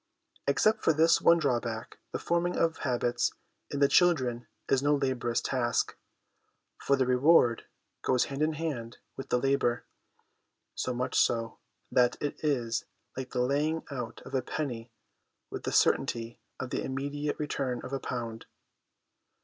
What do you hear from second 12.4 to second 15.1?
is like the laying out of a penny